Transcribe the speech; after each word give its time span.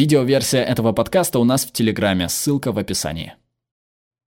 Видеоверсия 0.00 0.62
этого 0.62 0.92
подкаста 0.92 1.38
у 1.40 1.44
нас 1.44 1.66
в 1.66 1.72
Телеграме, 1.72 2.30
ссылка 2.30 2.72
в 2.72 2.78
описании. 2.78 3.34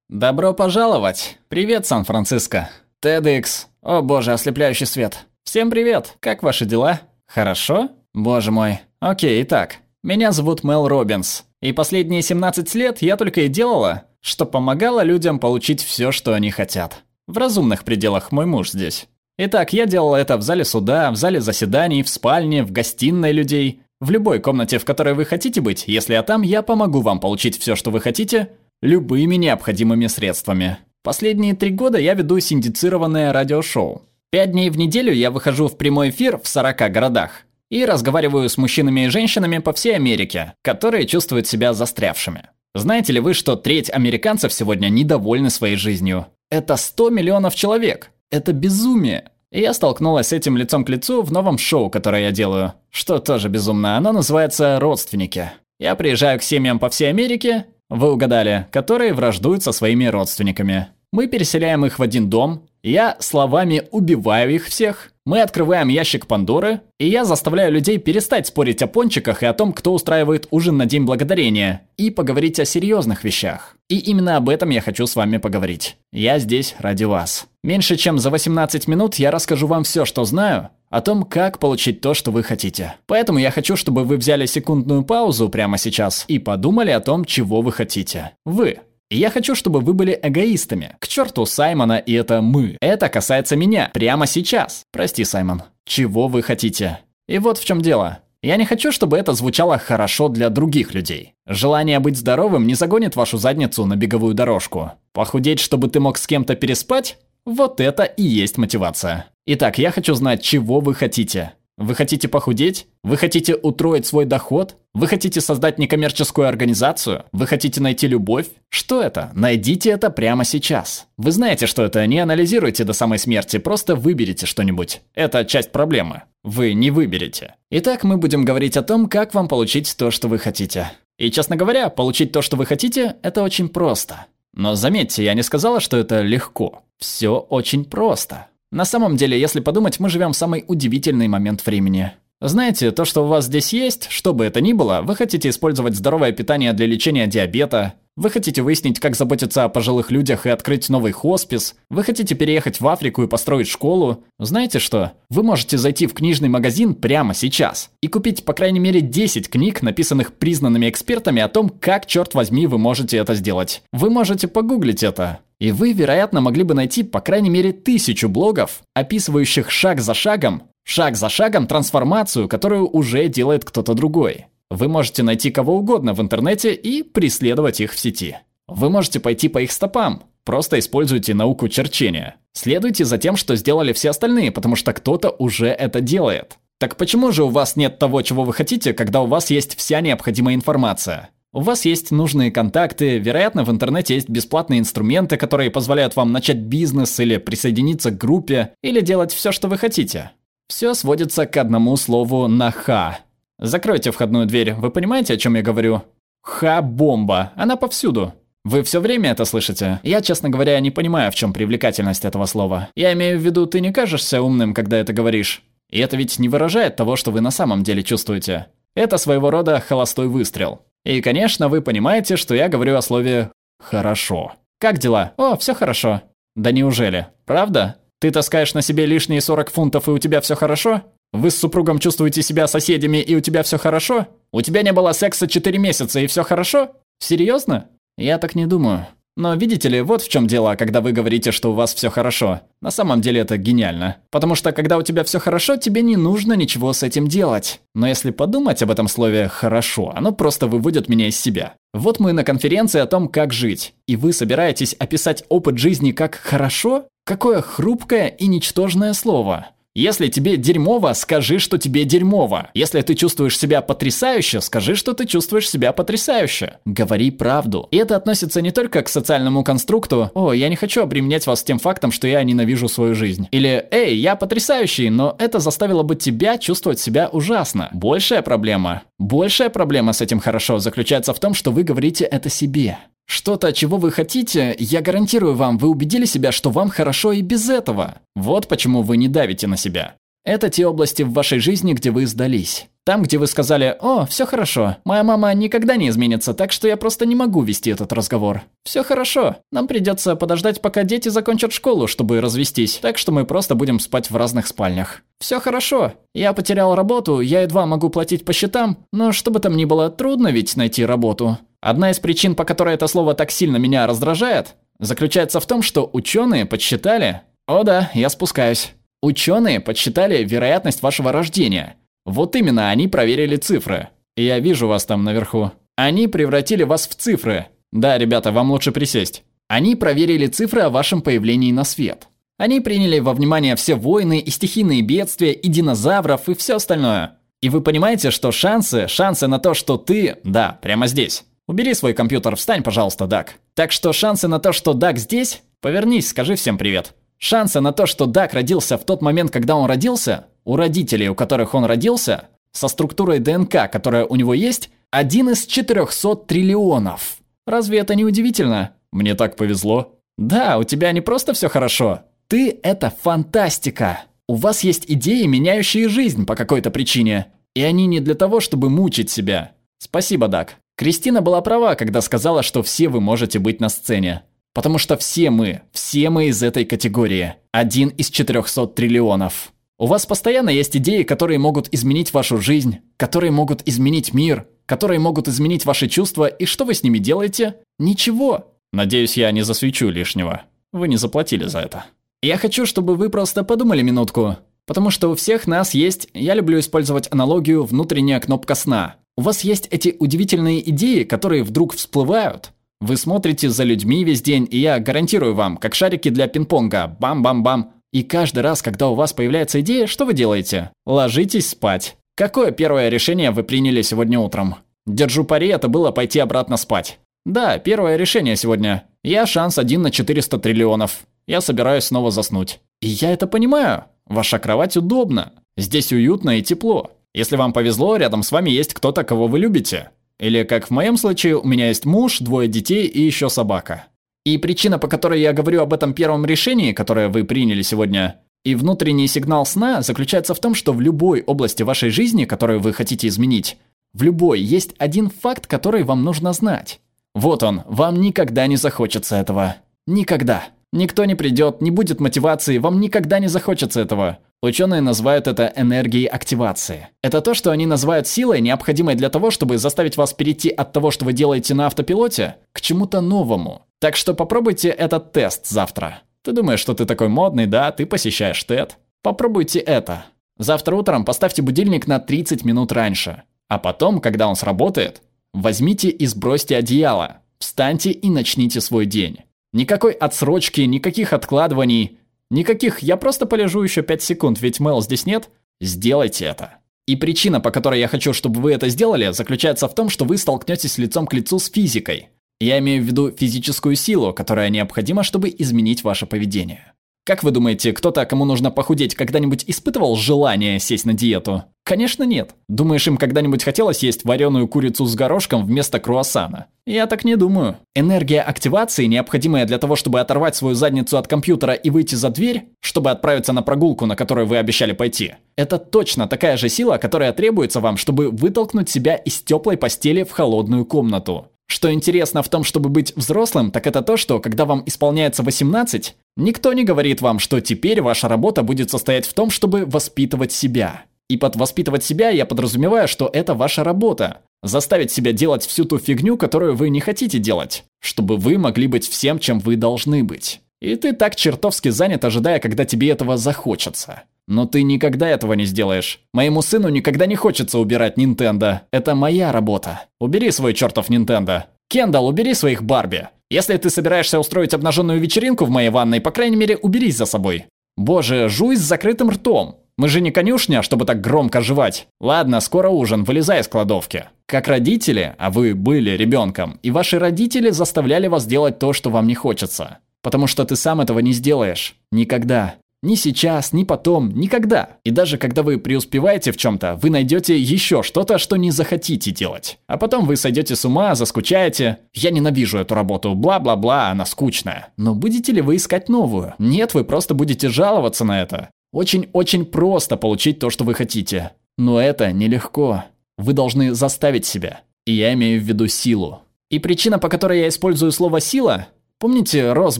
Добро 0.08 0.54
пожаловать! 0.54 1.40
Привет, 1.48 1.88
Сан-Франциско! 1.88 2.70
TEDx. 3.04 3.66
О 3.82 4.04
боже, 4.04 4.34
ослепляющий 4.34 4.86
свет. 4.86 5.26
Всем 5.44 5.72
привет! 5.72 6.16
Как 6.20 6.44
ваши 6.44 6.66
дела? 6.66 7.02
Хорошо? 7.26 7.90
Боже 8.14 8.52
мой. 8.52 8.82
Окей, 9.00 9.42
итак. 9.42 9.78
Меня 10.04 10.32
зовут 10.32 10.64
Мел 10.64 10.88
Робинс. 10.88 11.44
И 11.60 11.74
последние 11.74 12.22
17 12.22 12.76
лет 12.76 13.02
я 13.02 13.18
только 13.18 13.42
и 13.42 13.48
делала, 13.48 14.04
что 14.22 14.46
помогала 14.46 15.02
людям 15.02 15.40
получить 15.40 15.82
все, 15.82 16.12
что 16.12 16.36
они 16.36 16.52
хотят. 16.52 17.02
В 17.26 17.40
разумных 17.40 17.84
пределах 17.84 18.32
мой 18.32 18.46
муж 18.46 18.70
здесь. 18.70 19.08
Итак, 19.40 19.74
я 19.74 19.88
делала 19.88 20.18
это 20.18 20.38
в 20.38 20.44
зале 20.44 20.66
суда, 20.66 21.10
в 21.10 21.16
зале 21.16 21.42
заседаний, 21.42 22.04
в 22.04 22.10
спальне, 22.10 22.64
в 22.64 22.72
гостиной 22.72 23.32
людей, 23.32 23.82
в 24.00 24.12
любой 24.12 24.40
комнате, 24.40 24.80
в 24.80 24.86
которой 24.86 25.14
вы 25.14 25.26
хотите 25.26 25.62
быть, 25.62 25.86
если 25.88 26.14
я 26.14 26.24
там, 26.24 26.42
я 26.42 26.62
помогу 26.62 27.02
вам 27.02 27.20
получить 27.20 27.58
все, 27.58 27.76
что 27.76 27.92
вы 27.92 28.02
хотите, 28.02 28.50
любыми 28.82 29.36
необходимыми 29.36 30.08
средствами. 30.08 30.78
Последние 31.04 31.54
три 31.54 31.72
года 31.72 31.98
я 31.98 32.14
веду 32.14 32.40
синдицированное 32.40 33.34
радиошоу. 33.34 34.04
Пять 34.32 34.52
дней 34.52 34.70
в 34.70 34.78
неделю 34.78 35.14
я 35.14 35.32
выхожу 35.32 35.68
в 35.68 35.78
прямой 35.78 36.10
эфир 36.10 36.38
в 36.38 36.48
40 36.48 36.92
городах 36.92 37.42
и 37.70 37.86
разговариваю 37.86 38.50
с 38.50 38.58
мужчинами 38.58 39.06
и 39.06 39.10
женщинами 39.10 39.58
по 39.60 39.74
всей 39.74 39.96
Америке, 39.96 40.54
которые 40.62 41.06
чувствуют 41.06 41.48
себя 41.48 41.74
застрявшими. 41.74 42.50
Знаете 42.76 43.14
ли 43.14 43.20
вы, 43.20 43.34
что 43.34 43.56
треть 43.56 43.92
американцев 43.92 44.52
сегодня 44.52 44.90
недовольны 44.90 45.50
своей 45.50 45.76
жизнью? 45.76 46.28
Это 46.50 46.76
100 46.76 47.10
миллионов 47.10 47.56
человек. 47.56 48.12
Это 48.32 48.54
безумие. 48.54 49.30
И 49.54 49.62
я 49.62 49.74
столкнулась 49.74 50.30
с 50.30 50.34
этим 50.34 50.58
лицом 50.58 50.84
к 50.84 50.90
лицу 50.90 51.22
в 51.22 51.32
новом 51.32 51.60
шоу, 51.60 51.92
которое 51.92 52.24
я 52.24 52.32
делаю. 52.32 52.74
Что 52.90 53.20
тоже 53.20 53.50
безумно. 53.50 53.98
Оно 53.98 54.12
называется 54.12 54.80
«Родственники». 54.80 55.52
Я 55.80 55.94
приезжаю 55.96 56.40
к 56.40 56.44
семьям 56.44 56.80
по 56.80 56.90
всей 56.90 57.10
Америке, 57.10 57.68
вы 57.90 58.12
угадали, 58.12 58.68
которые 58.72 59.14
враждуют 59.14 59.62
со 59.62 59.72
своими 59.72 60.06
родственниками. 60.06 60.88
Мы 61.12 61.28
переселяем 61.28 61.86
их 61.86 62.00
в 62.00 62.02
один 62.02 62.30
дом, 62.30 62.68
я 62.82 63.16
словами 63.20 63.88
убиваю 63.92 64.56
их 64.56 64.66
всех, 64.66 65.13
мы 65.26 65.42
открываем 65.42 65.88
ящик 65.88 66.28
Пандоры, 66.28 66.82
и 67.00 67.08
я 67.08 67.24
заставляю 67.24 67.72
людей 67.72 67.98
перестать 67.98 68.48
спорить 68.48 68.82
о 68.82 68.88
пончиках 68.88 69.42
и 69.42 69.46
о 69.46 69.54
том, 69.54 69.72
кто 69.72 69.94
устраивает 69.94 70.48
ужин 70.52 70.76
на 70.76 70.86
День 70.86 71.04
Благодарения, 71.04 71.84
и 71.98 72.10
поговорить 72.10 72.60
о 72.60 72.66
серьезных 72.66 73.24
вещах. 73.24 73.78
И 73.88 73.98
именно 74.00 74.36
об 74.36 74.50
этом 74.50 74.70
я 74.70 74.82
хочу 74.82 75.08
с 75.08 75.16
вами 75.16 75.38
поговорить. 75.38 75.96
Я 76.12 76.40
здесь 76.40 76.76
ради 76.80 77.06
вас. 77.06 77.48
Меньше 77.64 77.96
чем 77.96 78.20
за 78.20 78.30
18 78.30 78.88
минут 78.88 79.16
я 79.16 79.32
расскажу 79.32 79.68
вам 79.68 79.84
все, 79.86 80.04
что 80.04 80.26
знаю, 80.26 80.70
о 80.90 81.02
том, 81.02 81.24
как 81.24 81.58
получить 81.58 82.02
то, 82.02 82.14
что 82.14 82.32
вы 82.32 82.44
хотите. 82.44 82.96
Поэтому 83.08 83.40
я 83.40 83.52
хочу, 83.52 83.78
чтобы 83.78 84.04
вы 84.04 84.18
взяли 84.18 84.46
секундную 84.46 85.04
паузу 85.04 85.48
прямо 85.48 85.78
сейчас 85.78 86.26
и 86.28 86.38
подумали 86.38 86.92
о 86.92 87.00
том, 87.00 87.24
чего 87.24 87.62
вы 87.62 87.72
хотите. 87.72 88.32
Вы. 88.46 88.80
Я 89.14 89.30
хочу, 89.30 89.54
чтобы 89.54 89.80
вы 89.82 89.94
были 89.94 90.20
эгоистами. 90.22 90.96
К 91.00 91.08
черту 91.08 91.46
Саймона 91.46 92.00
и 92.00 92.14
это 92.14 92.42
мы. 92.42 92.78
Это 92.82 93.10
касается 93.10 93.56
меня. 93.56 93.92
Прямо 93.94 94.26
сейчас. 94.26 94.84
Прости, 94.92 95.24
Саймон. 95.24 95.62
Чего 95.86 96.28
вы 96.28 96.42
хотите? 96.42 97.00
И 97.28 97.38
вот 97.38 97.60
в 97.60 97.66
чем 97.66 97.82
дело. 97.82 98.20
Я 98.42 98.58
не 98.58 98.66
хочу, 98.66 98.92
чтобы 98.92 99.18
это 99.20 99.34
звучало 99.34 99.78
хорошо 99.78 100.30
для 100.30 100.50
других 100.50 100.96
людей. 100.96 101.34
Желание 101.46 102.00
быть 102.00 102.18
здоровым 102.18 102.66
не 102.66 102.74
загонит 102.74 103.16
вашу 103.16 103.38
задницу 103.38 103.86
на 103.86 103.96
беговую 103.96 104.34
дорожку. 104.34 104.94
Похудеть, 105.14 105.60
чтобы 105.60 105.90
ты 105.90 106.00
мог 106.00 106.18
с 106.18 106.26
кем-то 106.26 106.56
переспать? 106.56 107.18
Вот 107.46 107.80
это 107.82 108.04
и 108.04 108.24
есть 108.24 108.58
мотивация. 108.58 109.28
Итак, 109.46 109.78
я 109.78 109.92
хочу 109.92 110.16
знать, 110.16 110.42
чего 110.42 110.80
вы 110.80 110.96
хотите. 110.96 111.54
Вы 111.78 111.96
хотите 111.96 112.28
похудеть? 112.28 112.88
Вы 113.04 113.18
хотите 113.18 113.56
утроить 113.56 114.06
свой 114.06 114.26
доход? 114.26 114.76
Вы 114.94 115.08
хотите 115.08 115.42
создать 115.42 115.80
некоммерческую 115.80 116.48
организацию? 116.48 117.26
Вы 117.32 117.48
хотите 117.48 117.82
найти 117.82 118.08
любовь? 118.08 118.46
Что 118.70 119.02
это? 119.02 119.32
Найдите 119.34 119.90
это 119.90 120.12
прямо 120.12 120.44
сейчас. 120.44 121.08
Вы 121.18 121.32
знаете, 121.32 121.66
что 121.66 121.84
это, 121.84 122.06
не 122.06 122.20
анализируйте 122.20 122.84
до 122.84 122.94
самой 122.94 123.18
смерти, 123.18 123.58
просто 123.58 123.96
выберите 123.96 124.46
что-нибудь. 124.46 125.02
Это 125.16 125.46
часть 125.46 125.72
проблемы. 125.72 126.24
Вы 126.44 126.74
не 126.74 126.92
выберете. 126.92 127.56
Итак, 127.72 128.04
мы 128.04 128.18
будем 128.18 128.46
говорить 128.46 128.78
о 128.78 128.84
том, 128.84 129.10
как 129.10 129.34
вам 129.34 129.48
получить 129.48 129.96
то, 129.98 130.12
что 130.12 130.28
вы 130.28 130.38
хотите. 130.38 130.92
И, 131.18 131.32
честно 131.32 131.56
говоря, 131.56 131.90
получить 131.90 132.32
то, 132.32 132.44
что 132.44 132.56
вы 132.56 132.68
хотите, 132.68 133.16
это 133.24 133.42
очень 133.42 133.70
просто. 133.70 134.28
Но 134.54 134.76
заметьте, 134.76 135.24
я 135.24 135.34
не 135.34 135.42
сказала, 135.42 135.80
что 135.80 135.98
это 135.98 136.22
легко. 136.22 136.84
Все 137.00 137.38
очень 137.38 137.86
просто. 137.86 138.48
На 138.74 138.86
самом 138.86 139.18
деле, 139.18 139.40
если 139.40 139.60
подумать, 139.60 140.00
мы 140.00 140.10
живем 140.10 140.34
в 140.34 140.36
самый 140.36 140.66
удивительный 140.68 141.28
момент 141.28 141.64
времени. 141.64 142.14
Знаете, 142.46 142.92
то, 142.92 143.06
что 143.06 143.24
у 143.24 143.28
вас 143.28 143.46
здесь 143.46 143.72
есть, 143.72 144.08
что 144.10 144.34
бы 144.34 144.44
это 144.44 144.60
ни 144.60 144.74
было, 144.74 145.00
вы 145.02 145.16
хотите 145.16 145.48
использовать 145.48 145.96
здоровое 145.96 146.34
питание 146.34 146.74
для 146.74 146.86
лечения 146.86 147.26
диабета, 147.26 147.94
вы 148.18 148.30
хотите 148.30 148.62
выяснить, 148.62 149.00
как 149.00 149.16
заботиться 149.16 149.64
о 149.64 149.70
пожилых 149.70 150.12
людях 150.12 150.46
и 150.46 150.50
открыть 150.50 150.90
новый 150.90 151.14
хоспис, 151.14 151.76
вы 151.90 152.04
хотите 152.04 152.36
переехать 152.36 152.82
в 152.82 152.88
Африку 152.90 153.24
и 153.24 153.28
построить 153.28 153.70
школу. 153.70 154.26
Знаете 154.38 154.80
что? 154.80 155.14
Вы 155.30 155.42
можете 155.42 155.78
зайти 155.78 156.06
в 156.06 156.14
книжный 156.14 156.50
магазин 156.50 156.96
прямо 156.96 157.34
сейчас 157.34 157.92
и 158.02 158.10
купить 158.10 158.44
по 158.44 158.52
крайней 158.52 158.82
мере 158.82 159.00
10 159.00 159.50
книг, 159.50 159.82
написанных 159.82 160.34
признанными 160.34 160.90
экспертами 160.90 161.42
о 161.42 161.48
том, 161.48 161.70
как, 161.70 162.08
черт 162.08 162.34
возьми, 162.34 162.68
вы 162.68 162.78
можете 162.78 163.16
это 163.16 163.36
сделать. 163.36 163.84
Вы 163.94 164.10
можете 164.10 164.50
погуглить 164.50 165.02
это. 165.02 165.40
И 165.60 165.72
вы, 165.72 165.94
вероятно, 165.94 166.42
могли 166.42 166.64
бы 166.64 166.74
найти 166.74 167.04
по 167.04 167.22
крайней 167.22 167.50
мере 167.50 167.72
тысячу 167.72 168.28
блогов, 168.28 168.82
описывающих 168.94 169.72
шаг 169.72 170.02
за 170.02 170.14
шагом, 170.14 170.64
шаг 170.84 171.16
за 171.16 171.30
шагом 171.30 171.68
трансформацию, 171.68 172.48
которую 172.48 172.88
уже 172.88 173.28
делает 173.28 173.66
кто-то 173.66 173.94
другой. 173.94 174.48
Вы 174.70 174.88
можете 174.88 175.24
найти 175.24 175.52
кого 175.52 175.78
угодно 175.78 176.14
в 176.14 176.22
интернете 176.22 176.74
и 176.74 177.04
преследовать 177.04 177.80
их 177.80 177.94
в 177.94 178.00
сети. 178.00 178.38
Вы 178.68 178.90
можете 178.90 179.20
пойти 179.20 179.50
по 179.50 179.62
их 179.62 179.72
стопам, 179.72 180.24
просто 180.46 180.80
используйте 180.80 181.34
науку 181.34 181.68
черчения. 181.68 182.36
Следуйте 182.54 183.06
за 183.06 183.18
тем, 183.18 183.36
что 183.36 183.56
сделали 183.56 183.94
все 183.94 184.10
остальные, 184.10 184.52
потому 184.52 184.76
что 184.76 184.94
кто-то 184.94 185.30
уже 185.30 185.68
это 185.68 186.02
делает. 186.02 186.58
Так 186.80 186.98
почему 186.98 187.32
же 187.32 187.44
у 187.44 187.50
вас 187.50 187.76
нет 187.76 188.00
того, 188.00 188.22
чего 188.22 188.44
вы 188.44 188.54
хотите, 188.54 188.94
когда 188.94 189.22
у 189.22 189.28
вас 189.28 189.50
есть 189.52 189.78
вся 189.78 190.02
необходимая 190.02 190.56
информация? 190.56 191.30
У 191.56 191.62
вас 191.62 191.86
есть 191.86 192.10
нужные 192.10 192.52
контакты, 192.52 193.20
вероятно, 193.20 193.64
в 193.64 193.70
интернете 193.70 194.16
есть 194.16 194.28
бесплатные 194.28 194.80
инструменты, 194.80 195.38
которые 195.38 195.70
позволяют 195.70 196.16
вам 196.16 196.32
начать 196.32 196.58
бизнес 196.58 197.20
или 197.20 197.38
присоединиться 197.38 198.10
к 198.10 198.18
группе, 198.18 198.74
или 198.82 199.02
делать 199.02 199.32
все, 199.32 199.52
что 199.52 199.68
вы 199.68 199.78
хотите. 199.78 200.32
Все 200.76 200.96
сводится 200.96 201.46
к 201.46 201.56
одному 201.58 201.96
слову 201.98 202.48
на 202.48 202.72
«ха». 202.72 203.20
Закройте 203.60 204.10
входную 204.10 204.48
дверь, 204.48 204.74
вы 204.74 204.90
понимаете, 204.90 205.36
о 205.36 205.38
чем 205.38 205.54
я 205.54 205.62
говорю? 205.62 206.02
Ха-бомба, 206.42 207.54
она 207.56 207.76
повсюду. 207.76 208.34
Вы 208.64 208.82
все 208.82 209.00
время 209.00 209.30
это 209.30 209.46
слышите? 209.46 210.00
Я, 210.02 210.22
честно 210.22 210.50
говоря, 210.50 210.80
не 210.80 210.90
понимаю, 210.90 211.32
в 211.32 211.36
чем 211.36 211.54
привлекательность 211.54 212.26
этого 212.26 212.48
слова. 212.48 212.90
Я 212.96 213.14
имею 213.14 213.38
в 213.38 213.44
виду, 213.44 213.68
ты 213.68 213.82
не 213.82 213.94
кажешься 213.94 214.42
умным, 214.42 214.74
когда 214.74 214.98
это 214.98 215.14
говоришь. 215.14 215.62
И 215.92 216.00
это 216.00 216.18
ведь 216.18 216.40
не 216.40 216.50
выражает 216.50 216.96
того, 216.96 217.18
что 217.18 217.30
вы 217.30 217.42
на 217.42 217.52
самом 217.52 217.84
деле 217.84 218.02
чувствуете. 218.02 218.66
Это 218.96 219.20
своего 219.20 219.52
рода 219.52 219.80
холостой 219.80 220.28
выстрел. 220.28 220.82
И, 221.06 221.22
конечно, 221.22 221.70
вы 221.70 221.84
понимаете, 221.84 222.36
что 222.36 222.56
я 222.56 222.68
говорю 222.68 222.96
о 222.96 223.04
слове 223.04 223.52
«хорошо». 223.80 224.54
Как 224.80 224.98
дела? 224.98 225.34
О, 225.38 225.56
все 225.56 225.76
хорошо. 225.76 226.24
Да 226.56 226.72
неужели? 226.72 227.28
Правда? 227.46 227.98
Ты 228.24 228.32
таскаешь 228.32 228.74
на 228.74 228.82
себе 228.82 229.06
лишние 229.06 229.42
40 229.42 229.70
фунтов, 229.70 230.08
и 230.08 230.12
у 230.12 230.18
тебя 230.18 230.40
все 230.40 230.56
хорошо? 230.56 231.02
Вы 231.34 231.52
с 231.52 231.60
супругом 231.60 232.00
чувствуете 232.00 232.42
себя 232.42 232.68
соседями, 232.68 233.18
и 233.18 233.36
у 233.36 233.42
тебя 233.42 233.64
все 233.64 233.78
хорошо? 233.78 234.28
У 234.54 234.62
тебя 234.62 234.82
не 234.82 234.94
было 234.94 235.12
секса 235.12 235.46
4 235.46 235.78
месяца, 235.78 236.22
и 236.22 236.28
все 236.28 236.44
хорошо? 236.44 236.92
Серьезно? 237.20 237.90
Я 238.18 238.38
так 238.38 238.56
не 238.56 238.66
думаю. 238.66 239.08
Но 239.36 239.54
видите 239.56 239.90
ли, 239.90 240.00
вот 240.00 240.22
в 240.22 240.30
чем 240.30 240.48
дело, 240.48 240.76
когда 240.76 241.02
вы 241.02 241.12
говорите, 241.12 241.52
что 241.52 241.72
у 241.72 241.74
вас 241.74 241.94
все 241.94 242.10
хорошо. 242.10 242.62
На 242.82 242.92
самом 242.92 243.20
деле 243.20 243.42
это 243.42 243.58
гениально. 243.58 244.16
Потому 244.32 244.56
что 244.56 244.72
когда 244.72 244.98
у 244.98 245.02
тебя 245.02 245.26
все 245.26 245.40
хорошо, 245.40 245.76
тебе 245.76 246.02
не 246.02 246.16
нужно 246.16 246.54
ничего 246.54 246.94
с 246.94 247.04
этим 247.04 247.28
делать. 247.28 247.82
Но 247.94 248.08
если 248.08 248.32
подумать 248.32 248.82
об 248.84 248.92
этом 248.92 249.10
слове 249.10 249.50
«хорошо», 249.50 250.14
оно 250.16 250.32
просто 250.32 250.68
выводит 250.68 251.10
меня 251.10 251.28
из 251.28 251.38
себя. 251.38 251.74
Вот 251.94 252.22
мы 252.22 252.32
на 252.32 252.46
конференции 252.46 253.02
о 253.02 253.06
том, 253.06 253.28
как 253.28 253.52
жить. 253.52 253.96
И 254.08 254.16
вы 254.16 254.32
собираетесь 254.32 254.94
описать 254.94 255.44
опыт 255.50 255.78
жизни 255.78 256.14
как 256.14 256.36
«хорошо»? 256.36 257.08
Какое 257.26 257.62
хрупкое 257.62 258.28
и 258.28 258.48
ничтожное 258.48 259.14
слово. 259.14 259.70
Если 259.96 260.28
тебе 260.28 260.58
дерьмово, 260.58 261.14
скажи, 261.14 261.60
что 261.60 261.78
тебе 261.78 262.04
дерьмово. 262.04 262.72
Если 262.74 263.00
ты 263.02 263.14
чувствуешь 263.14 263.58
себя 263.58 263.82
потрясающе, 263.82 264.60
скажи, 264.60 264.96
что 264.96 265.14
ты 265.14 265.28
чувствуешь 265.28 265.70
себя 265.70 265.94
потрясающе. 265.94 266.80
Говори 266.84 267.30
правду. 267.32 267.88
И 267.92 267.98
это 267.98 268.16
относится 268.16 268.60
не 268.62 268.72
только 268.72 269.04
к 269.04 269.08
социальному 269.08 269.64
конструкту 269.64 270.32
«О, 270.34 270.52
я 270.52 270.68
не 270.68 270.76
хочу 270.76 271.04
обременять 271.04 271.46
вас 271.46 271.64
тем 271.64 271.78
фактом, 271.78 272.12
что 272.12 272.28
я 272.28 272.44
ненавижу 272.44 272.90
свою 272.90 273.14
жизнь». 273.14 273.48
Или 273.52 273.88
«Эй, 273.92 274.18
я 274.18 274.36
потрясающий, 274.36 275.10
но 275.12 275.36
это 275.38 275.60
заставило 275.60 276.02
бы 276.02 276.16
тебя 276.16 276.58
чувствовать 276.58 277.00
себя 277.00 277.30
ужасно». 277.32 277.90
Большая 277.94 278.42
проблема, 278.42 279.04
большая 279.20 279.70
проблема 279.70 280.12
с 280.14 280.22
этим 280.22 280.40
хорошо 280.40 280.80
заключается 280.80 281.34
в 281.36 281.40
том, 281.40 281.54
что 281.54 281.72
вы 281.72 281.84
говорите 281.84 282.26
это 282.26 282.50
себе. 282.50 282.98
Что-то, 283.26 283.74
чего 283.74 283.98
вы 283.98 284.12
хотите, 284.12 284.76
я 284.78 285.02
гарантирую 285.02 285.56
вам, 285.56 285.78
вы 285.78 285.90
убедили 285.90 286.26
себя, 286.26 286.52
что 286.52 286.70
вам 286.70 286.90
хорошо 286.90 287.32
и 287.32 287.42
без 287.42 287.70
этого. 287.70 288.16
Вот 288.36 288.68
почему 288.68 289.02
вы 289.02 289.18
не 289.18 289.28
давите 289.28 289.68
на 289.68 289.78
себя. 289.78 290.16
Это 290.46 290.70
те 290.70 290.86
области 290.86 291.24
в 291.24 291.32
вашей 291.32 291.60
жизни, 291.60 291.94
где 291.94 292.12
вы 292.12 292.26
сдались. 292.26 292.88
Там, 293.06 293.24
где 293.24 293.38
вы 293.38 293.48
сказали 293.48 293.98
«О, 294.00 294.26
все 294.26 294.46
хорошо, 294.46 294.98
моя 295.04 295.24
мама 295.24 295.54
никогда 295.54 295.98
не 295.98 296.08
изменится, 296.08 296.54
так 296.54 296.72
что 296.72 296.88
я 296.88 296.96
просто 296.96 297.26
не 297.26 297.36
могу 297.36 297.62
вести 297.62 297.90
этот 297.90 298.14
разговор». 298.14 298.62
Все 298.84 299.04
хорошо, 299.04 299.58
нам 299.72 299.88
придется 299.88 300.36
подождать, 300.38 300.82
пока 300.82 301.04
дети 301.04 301.28
закончат 301.28 301.74
школу, 301.74 302.08
чтобы 302.08 302.40
развестись, 302.40 303.00
так 303.02 303.18
что 303.18 303.34
мы 303.34 303.46
просто 303.46 303.76
будем 303.76 304.00
спать 304.00 304.30
в 304.30 304.36
разных 304.38 304.68
спальнях. 304.68 305.22
Все 305.40 305.60
хорошо, 305.60 306.14
я 306.34 306.54
потерял 306.54 306.96
работу, 306.96 307.42
я 307.42 307.62
едва 307.62 307.86
могу 307.86 308.10
платить 308.10 308.46
по 308.46 308.54
счетам, 308.54 308.98
но 309.12 309.34
что 309.34 309.52
бы 309.52 309.60
там 309.60 309.76
ни 309.76 309.84
было, 309.84 310.10
трудно 310.10 310.50
ведь 310.50 310.78
найти 310.78 311.06
работу. 311.06 311.58
Одна 311.84 312.12
из 312.12 312.20
причин, 312.20 312.56
по 312.56 312.64
которой 312.64 312.96
это 312.96 313.08
слово 313.08 313.34
так 313.34 313.52
сильно 313.52 313.78
меня 313.78 314.08
раздражает, 314.08 314.76
заключается 315.00 315.60
в 315.60 315.68
том, 315.68 315.82
что 315.82 316.10
ученые 316.12 316.66
подсчитали... 316.66 317.42
О 317.68 317.84
да, 317.84 318.10
я 318.14 318.30
спускаюсь. 318.30 318.94
Ученые 319.22 319.80
подсчитали 319.80 320.44
вероятность 320.44 321.02
вашего 321.02 321.32
рождения– 321.32 321.98
вот 322.26 322.56
именно 322.56 322.90
они 322.90 323.08
проверили 323.08 323.58
цифры. 323.58 324.10
я 324.36 324.60
вижу 324.60 324.88
вас 324.88 325.06
там 325.06 325.24
наверху. 325.24 325.72
Они 325.96 326.28
превратили 326.28 326.84
вас 326.84 327.08
в 327.08 327.16
цифры. 327.16 327.68
Да, 327.92 328.18
ребята, 328.18 328.52
вам 328.52 328.72
лучше 328.72 328.92
присесть. 328.92 329.44
Они 329.68 329.96
проверили 329.96 330.48
цифры 330.48 330.82
о 330.82 330.90
вашем 330.90 331.22
появлении 331.22 331.72
на 331.72 331.84
свет. 331.84 332.28
Они 332.58 332.80
приняли 332.80 333.20
во 333.20 333.34
внимание 333.34 333.76
все 333.76 333.96
войны 333.96 334.40
и 334.40 334.50
стихийные 334.50 335.02
бедствия, 335.02 335.52
и 335.52 335.68
динозавров, 335.68 336.48
и 336.48 336.56
все 336.56 336.76
остальное. 336.76 337.40
И 337.62 337.70
вы 337.70 337.82
понимаете, 337.82 338.32
что 338.32 338.52
шансы, 338.52 339.08
шансы 339.08 339.48
на 339.48 339.60
то, 339.60 339.74
что 339.74 339.98
ты... 339.98 340.38
Да, 340.44 340.80
прямо 340.82 341.08
здесь. 341.08 341.44
Убери 341.68 341.94
свой 341.94 342.14
компьютер, 342.14 342.56
встань, 342.56 342.84
пожалуйста, 342.84 343.26
Дак. 343.26 343.56
Так 343.74 343.92
что 343.92 344.12
шансы 344.12 344.48
на 344.48 344.60
то, 344.60 344.74
что 344.74 344.94
Дак 344.94 345.18
здесь... 345.18 345.64
Повернись, 345.80 346.30
скажи 346.30 346.56
всем 346.56 346.78
привет. 346.78 347.14
Шансы 347.38 347.82
на 347.82 347.92
то, 347.92 348.06
что 348.06 348.26
Дак 348.26 348.54
родился 348.54 348.98
в 348.98 349.04
тот 349.04 349.22
момент, 349.22 349.52
когда 349.52 349.76
он 349.76 349.86
родился, 349.86 350.46
у 350.64 350.78
родителей, 350.78 351.28
у 351.28 351.36
которых 351.36 351.74
он 351.74 351.84
родился, 351.84 352.46
со 352.72 352.88
структурой 352.88 353.40
ДНК, 353.40 353.92
которая 353.92 354.26
у 354.26 354.36
него 354.36 354.54
есть, 354.54 354.90
один 355.12 355.50
из 355.50 355.66
400 355.66 356.36
триллионов. 356.48 357.38
Разве 357.68 358.00
это 358.00 358.16
не 358.16 358.24
удивительно? 358.24 358.96
Мне 359.12 359.36
так 359.36 359.58
повезло. 359.58 360.20
Да, 360.38 360.78
у 360.78 360.84
тебя 360.84 361.12
не 361.12 361.20
просто 361.20 361.54
все 361.54 361.68
хорошо. 361.68 362.22
Ты– 362.48 362.80
это 362.84 363.14
фантастика. 363.22 364.24
У 364.48 364.56
вас 364.56 364.84
есть 364.84 365.06
идеи, 365.08 365.44
меняющие 365.46 366.08
жизнь 366.10 366.46
по 366.46 366.56
какой-то 366.56 366.92
причине. 366.92 367.48
И 367.76 367.82
они 367.84 368.06
не 368.06 368.20
для 368.20 368.36
того, 368.36 368.60
чтобы 368.60 368.90
мучить 368.90 369.30
себя. 369.30 369.74
Спасибо, 369.98 370.48
Дак. 370.48 370.78
Кристина 370.96 371.42
была 371.42 371.62
права, 371.62 371.96
когда 371.96 372.22
сказала, 372.22 372.62
что 372.62 372.84
все 372.84 373.10
вы 373.10 373.20
можете 373.20 373.60
быть 373.60 373.82
на 373.82 373.90
сцене. 373.90 374.44
Потому 374.74 374.98
что 374.98 375.18
все 375.18 375.50
мы, 375.50 375.82
все 375.92 376.30
мы 376.30 376.48
из 376.48 376.62
этой 376.62 376.86
категории. 376.86 377.56
Один 377.72 378.10
из 378.10 378.30
400 378.30 378.88
триллионов. 378.88 379.72
У 379.98 380.06
вас 380.06 380.26
постоянно 380.26 380.70
есть 380.70 380.98
идеи, 380.98 381.24
которые 381.24 381.60
могут 381.60 381.88
изменить 381.94 382.34
вашу 382.34 382.58
жизнь, 382.58 383.00
которые 383.18 383.52
могут 383.52 383.82
изменить 383.88 384.34
мир, 384.34 384.68
которые 384.86 385.20
могут 385.20 385.48
изменить 385.48 385.86
ваши 385.86 386.08
чувства, 386.08 386.46
и 386.46 386.66
что 386.66 386.86
вы 386.86 386.94
с 386.94 387.04
ними 387.04 387.20
делаете? 387.20 387.76
Ничего. 388.00 388.74
Надеюсь, 388.92 389.38
я 389.38 389.52
не 389.52 389.64
засвечу 389.64 390.10
лишнего. 390.10 390.64
Вы 390.92 391.08
не 391.08 391.18
заплатили 391.18 391.66
за 391.66 391.80
это. 391.80 392.06
Я 392.42 392.58
хочу, 392.58 392.86
чтобы 392.86 393.16
вы 393.16 393.30
просто 393.30 393.64
подумали 393.64 394.02
минутку. 394.02 394.58
Потому 394.86 395.12
что 395.12 395.30
у 395.30 395.36
всех 395.36 395.66
нас 395.66 395.94
есть, 395.94 396.28
я 396.34 396.56
люблю 396.56 396.80
использовать 396.80 397.32
аналогию, 397.32 397.84
внутренняя 397.86 398.40
кнопка 398.40 398.76
сна. 398.76 399.16
У 399.36 399.42
вас 399.42 399.62
есть 399.64 399.88
эти 399.90 400.16
удивительные 400.20 400.88
идеи, 400.92 401.24
которые 401.24 401.64
вдруг 401.64 401.94
всплывают. 401.94 402.72
Вы 403.02 403.18
смотрите 403.18 403.70
за 403.70 403.84
людьми 403.84 404.24
весь 404.24 404.42
день, 404.42 404.68
и 404.70 404.78
я 404.78 405.00
гарантирую 405.00 405.56
вам, 405.56 405.78
как 405.78 405.96
шарики 405.96 406.30
для 406.30 406.48
пинг-понга, 406.48 407.18
бам-бам-бам, 407.20 407.94
и 408.14 408.22
каждый 408.22 408.60
раз, 408.60 408.84
когда 408.84 409.10
у 409.10 409.16
вас 409.16 409.34
появляется 409.34 409.82
идея, 409.82 410.06
что 410.06 410.26
вы 410.26 410.36
делаете? 410.36 410.92
Ложитесь 411.06 411.70
спать. 411.70 412.16
Какое 412.36 412.72
первое 412.72 413.10
решение 413.10 413.50
вы 413.50 413.64
приняли 413.64 414.04
сегодня 414.04 414.40
утром? 414.40 414.76
Держу 415.08 415.44
пари, 415.44 415.70
это 415.70 415.88
было 415.88 416.12
пойти 416.12 416.40
обратно 416.40 416.78
спать. 416.78 417.20
Да, 417.44 417.80
первое 417.80 418.16
решение 418.16 418.56
сегодня. 418.56 419.04
Я 419.24 419.48
шанс 419.48 419.80
1 419.80 420.02
на 420.02 420.12
400 420.12 420.60
триллионов. 420.60 421.26
Я 421.48 421.60
собираюсь 421.60 422.06
снова 422.06 422.30
заснуть. 422.30 422.80
И 423.02 423.08
я 423.08 423.32
это 423.34 423.48
понимаю. 423.48 424.06
Ваша 424.28 424.60
кровать 424.60 424.96
удобна. 424.96 425.52
Здесь 425.76 426.14
уютно 426.14 426.60
и 426.60 426.62
тепло. 426.62 427.12
Если 427.34 427.56
вам 427.56 427.74
повезло, 427.74 428.16
рядом 428.18 428.44
с 428.44 428.52
вами 428.52 428.70
есть 428.70 428.94
кто-то, 428.94 429.24
кого 429.24 429.48
вы 429.48 429.60
любите. 429.60 430.10
Или, 430.40 430.64
как 430.64 430.88
в 430.88 430.92
моем 430.92 431.18
случае, 431.18 431.58
у 431.58 431.66
меня 431.66 431.88
есть 431.88 432.06
муж, 432.06 432.40
двое 432.40 432.68
детей 432.68 433.08
и 433.08 433.22
еще 433.22 433.50
собака. 433.50 434.06
И 434.46 434.58
причина, 434.58 435.00
по 435.00 435.08
которой 435.08 435.42
я 435.42 435.54
говорю 435.54 435.82
об 435.82 435.94
этом 435.94 436.14
первом 436.14 436.46
решении, 436.46 436.92
которое 436.92 437.30
вы 437.30 437.44
приняли 437.44 437.82
сегодня, 437.82 438.42
и 438.64 438.76
внутренний 438.76 439.28
сигнал 439.28 439.66
сна 439.66 440.02
заключается 440.02 440.54
в 440.54 440.60
том, 440.60 440.76
что 440.76 440.94
в 440.94 441.02
любой 441.02 441.42
области 441.42 441.84
вашей 441.84 442.10
жизни, 442.10 442.46
которую 442.46 442.80
вы 442.80 442.94
хотите 442.94 443.28
изменить, 443.28 443.78
в 444.14 444.22
любой 444.22 444.62
есть 444.62 444.94
один 444.98 445.30
факт, 445.30 445.66
который 445.66 446.04
вам 446.04 446.24
нужно 446.24 446.54
знать. 446.54 447.00
Вот 447.34 447.64
он, 447.64 447.82
вам 447.86 448.22
никогда 448.22 448.68
не 448.68 448.76
захочется 448.76 449.38
этого. 449.38 449.78
Никогда. 450.06 450.66
Никто 450.94 451.26
не 451.26 451.34
придет, 451.34 451.82
не 451.82 451.90
будет 451.90 452.20
мотивации, 452.20 452.78
вам 452.78 453.00
никогда 453.00 453.40
не 453.40 453.48
захочется 453.48 454.00
этого. 454.00 454.38
Ученые 454.62 455.02
называют 455.02 455.48
это 455.48 455.74
энергией 455.76 456.28
активации. 456.28 457.10
Это 457.24 457.42
то, 457.42 457.56
что 457.56 457.72
они 457.72 457.88
называют 457.88 458.28
силой, 458.28 458.62
необходимой 458.62 459.16
для 459.16 459.32
того, 459.32 459.50
чтобы 459.50 459.80
заставить 459.80 460.18
вас 460.18 460.34
перейти 460.34 460.70
от 460.70 460.94
того, 460.94 461.10
что 461.10 461.26
вы 461.26 461.34
делаете 461.34 461.74
на 461.74 461.88
автопилоте, 461.88 462.58
к 462.74 462.80
чему-то 462.80 463.22
новому. 463.22 463.88
Так 464.00 464.16
что 464.16 464.36
попробуйте 464.36 464.90
этот 464.90 465.32
тест 465.32 465.66
завтра. 465.68 466.22
Ты 466.44 466.52
думаешь, 466.52 466.80
что 466.80 466.94
ты 466.94 467.08
такой 467.08 467.28
модный, 467.28 467.66
да? 467.66 467.92
Ты 467.92 468.06
посещаешь 468.06 468.64
TED? 468.64 468.92
Попробуйте 469.24 469.80
это. 469.80 470.26
Завтра 470.60 470.96
утром 470.96 471.26
поставьте 471.26 471.64
будильник 471.64 472.06
на 472.06 472.20
30 472.20 472.64
минут 472.66 472.92
раньше. 472.92 473.42
А 473.68 473.80
потом, 473.80 474.22
когда 474.22 474.48
он 474.48 474.56
сработает, 474.56 475.24
возьмите 475.56 476.10
и 476.10 476.28
сбросьте 476.28 476.78
одеяло. 476.78 477.38
Встаньте 477.58 478.12
и 478.12 478.30
начните 478.30 478.80
свой 478.80 479.08
день. 479.08 479.40
Никакой 479.74 480.14
отсрочки, 480.14 480.82
никаких 480.82 481.34
откладываний, 481.34 482.20
никаких 482.52 483.00
«я 483.00 483.18
просто 483.18 483.48
полежу 483.48 483.82
еще 483.82 484.04
5 484.04 484.22
секунд, 484.22 484.62
ведь 484.62 484.80
Мэл 484.80 485.02
здесь 485.02 485.26
нет». 485.26 485.50
Сделайте 485.82 486.46
это. 486.46 486.78
И 487.08 487.16
причина, 487.16 487.60
по 487.60 487.72
которой 487.72 488.00
я 488.00 488.08
хочу, 488.08 488.32
чтобы 488.32 488.62
вы 488.62 488.72
это 488.72 488.88
сделали, 488.88 489.32
заключается 489.34 489.90
в 489.90 489.96
том, 489.96 490.10
что 490.10 490.24
вы 490.24 490.38
столкнетесь 490.38 490.98
лицом 490.98 491.28
к 491.28 491.34
лицу 491.34 491.60
с 491.60 491.70
физикой. 491.70 492.30
Я 492.62 492.80
имею 492.80 493.04
в 493.04 493.06
виду 493.06 493.32
физическую 493.32 493.96
силу, 493.96 494.32
которая 494.34 494.70
необходима, 494.70 495.24
чтобы 495.24 495.54
изменить 495.58 496.04
ваше 496.04 496.26
поведение. 496.26 496.94
Как 497.26 497.44
вы 497.44 497.52
думаете, 497.52 497.92
кто-то, 497.92 498.26
кому 498.26 498.46
нужно 498.46 498.72
похудеть, 498.72 499.16
когда-нибудь 499.16 499.66
испытывал 499.68 500.16
желание 500.16 500.80
сесть 500.80 501.06
на 501.06 501.14
диету? 501.14 501.64
Конечно, 501.86 502.24
нет. 502.24 502.56
Думаешь, 502.70 503.08
им 503.08 503.18
когда-нибудь 503.18 503.64
хотелось 503.64 504.04
есть 504.04 504.24
вареную 504.24 504.70
курицу 504.70 505.06
с 505.06 505.16
горошком 505.16 505.66
вместо 505.66 506.00
круассана? 506.00 506.68
Я 506.86 507.08
так 507.08 507.26
не 507.26 507.36
думаю. 507.36 507.78
Энергия 507.94 508.42
активации, 508.42 509.06
необходимая 509.06 509.66
для 509.66 509.78
того, 509.78 509.98
чтобы 509.98 510.22
оторвать 510.22 510.56
свою 510.56 510.76
задницу 510.76 511.18
от 511.18 511.28
компьютера 511.28 511.74
и 511.74 511.90
выйти 511.90 512.16
за 512.16 512.30
дверь, 512.30 512.70
чтобы 512.80 513.12
отправиться 513.12 513.52
на 513.52 513.64
прогулку, 513.64 514.06
на 514.06 514.16
которую 514.16 514.48
вы 514.48 514.58
обещали 514.58 514.94
пойти, 514.94 515.34
это 515.58 515.78
точно 515.78 516.28
такая 516.28 516.56
же 516.56 516.70
сила, 516.70 516.98
которая 516.98 517.34
требуется 517.34 517.82
вам, 517.82 517.98
чтобы 517.98 518.30
вытолкнуть 518.30 518.90
себя 518.90 519.16
из 519.16 519.42
теплой 519.42 519.76
постели 519.76 520.24
в 520.24 520.32
холодную 520.32 520.86
комнату. 520.86 521.48
Что 521.68 521.92
интересно 521.92 522.44
в 522.44 522.50
том, 522.50 522.64
чтобы 522.64 522.90
быть 522.90 523.14
взрослым, 523.16 523.72
так 523.72 523.88
это 523.88 524.02
то, 524.02 524.16
что 524.16 524.40
когда 524.40 524.66
вам 524.66 524.84
исполняется 524.86 525.44
18, 525.44 526.16
никто 526.38 526.72
не 526.72 526.84
говорит 526.84 527.22
вам, 527.22 527.40
что 527.40 527.60
теперь 527.62 528.02
ваша 528.02 528.28
работа 528.28 528.64
будет 528.64 528.90
состоять 528.90 529.26
в 529.26 529.34
том, 529.34 529.50
чтобы 529.50 529.86
воспитывать 529.86 530.52
себя. 530.52 531.04
И 531.30 531.38
под 531.38 531.56
воспитывать 531.56 532.04
себя 532.04 532.30
я 532.30 532.46
подразумеваю, 532.46 533.08
что 533.08 533.30
это 533.32 533.54
ваша 533.54 533.84
работа. 533.84 534.42
Заставить 534.62 535.12
себя 535.12 535.32
делать 535.32 535.66
всю 535.66 535.86
ту 535.86 535.98
фигню, 535.98 536.38
которую 536.38 536.76
вы 536.76 536.90
не 536.90 537.00
хотите 537.00 537.40
делать, 537.40 537.86
чтобы 538.00 538.38
вы 538.38 538.58
могли 538.58 538.88
быть 538.88 539.08
всем, 539.08 539.40
чем 539.40 539.60
вы 539.60 539.76
должны 539.76 540.24
быть. 540.24 540.62
И 540.82 540.96
ты 540.96 541.14
так 541.14 541.36
чертовски 541.36 541.90
занят, 541.90 542.26
ожидая, 542.26 542.60
когда 542.60 542.86
тебе 542.86 543.10
этого 543.10 543.38
захочется. 543.38 544.24
Но 544.48 544.66
ты 544.66 544.84
никогда 544.84 545.30
этого 545.30 545.54
не 545.54 545.64
сделаешь. 545.64 546.20
Моему 546.34 546.62
сыну 546.62 546.90
никогда 546.90 547.26
не 547.26 547.36
хочется 547.36 547.80
убирать 547.80 548.18
Нинтендо. 548.18 548.82
Это 548.92 549.16
моя 549.16 549.54
работа. 549.54 550.04
Убери 550.20 550.52
свой 550.52 550.74
чертов 550.74 551.10
Нинтендо. 551.10 551.66
Кендалл, 551.88 552.28
убери 552.28 552.54
своих 552.54 552.84
Барби. 552.84 553.30
Если 553.50 553.78
ты 553.78 553.90
собираешься 553.90 554.40
устроить 554.40 554.74
обнаженную 554.74 555.20
вечеринку 555.20 555.64
в 555.66 555.70
моей 555.70 555.90
ванной, 555.90 556.20
по 556.20 556.32
крайней 556.32 556.58
мере, 556.58 556.76
уберись 556.76 557.18
за 557.18 557.26
собой. 557.26 557.66
Боже, 557.96 558.50
жуй 558.50 558.76
с 558.76 558.82
закрытым 558.82 559.30
ртом. 559.30 559.83
Мы 560.04 560.10
же 560.10 560.20
не 560.20 560.32
конюшня, 560.32 560.82
чтобы 560.82 561.06
так 561.06 561.22
громко 561.22 561.62
жевать. 561.62 562.10
Ладно, 562.20 562.60
скоро 562.60 562.90
ужин, 562.90 563.24
вылезай 563.24 563.62
из 563.62 563.70
кладовки. 563.70 564.26
Как 564.48 564.68
родители, 564.68 565.34
а 565.38 565.50
вы 565.50 565.74
были 565.74 566.10
ребенком, 566.18 566.78
и 566.84 566.92
ваши 566.92 567.20
родители 567.20 567.70
заставляли 567.70 568.28
вас 568.28 568.46
делать 568.46 568.80
то, 568.80 568.92
что 568.92 569.10
вам 569.10 569.28
не 569.28 569.34
хочется. 569.34 570.00
Потому 570.22 570.48
что 570.48 570.66
ты 570.66 570.76
сам 570.76 571.00
этого 571.00 571.20
не 571.20 571.32
сделаешь. 571.32 571.96
Никогда. 572.12 572.76
Ни 573.02 573.16
сейчас, 573.16 573.72
ни 573.72 573.86
потом, 573.86 574.30
никогда. 574.32 574.90
И 575.06 575.10
даже 575.10 575.38
когда 575.38 575.64
вы 575.64 575.78
преуспеваете 575.78 576.52
в 576.52 576.58
чем-то, 576.58 577.00
вы 577.02 577.10
найдете 577.10 577.58
еще 577.58 578.04
что-то, 578.04 578.40
что 578.40 578.58
не 578.58 578.72
захотите 578.72 579.32
делать. 579.32 579.78
А 579.88 579.98
потом 579.98 580.26
вы 580.26 580.36
сойдете 580.36 580.76
с 580.76 580.84
ума, 580.84 581.16
заскучаете. 581.16 582.00
Я 582.14 582.32
ненавижу 582.32 582.78
эту 582.78 582.94
работу, 582.94 583.36
бла-бла-бла, 583.36 584.10
она 584.10 584.26
скучная. 584.26 584.90
Но 584.98 585.16
будете 585.16 585.54
ли 585.54 585.62
вы 585.62 585.78
искать 585.78 586.10
новую? 586.10 586.56
Нет, 586.60 586.94
вы 586.94 587.06
просто 587.06 587.34
будете 587.34 587.70
жаловаться 587.70 588.26
на 588.26 588.42
это. 588.42 588.70
Очень-очень 588.94 589.66
просто 589.66 590.16
получить 590.16 590.60
то, 590.60 590.70
что 590.70 590.86
вы 590.86 590.94
хотите. 590.94 591.52
Но 591.78 592.00
это 592.00 592.32
нелегко. 592.32 593.06
Вы 593.38 593.54
должны 593.54 593.94
заставить 593.94 594.46
себя. 594.46 594.82
И 595.06 595.12
я 595.12 595.34
имею 595.34 595.60
в 595.60 595.64
виду 595.64 595.88
силу. 595.88 596.44
И 596.70 596.80
причина, 596.80 597.20
по 597.20 597.28
которой 597.28 597.60
я 597.60 597.68
использую 597.68 598.14
слово 598.14 598.40
«сила», 598.40 598.88
Помните, 599.20 599.72
Рос 599.72 600.00